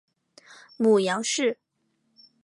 [0.77, 1.59] 母杨氏。